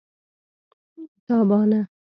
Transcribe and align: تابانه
تابانه 1.27 1.89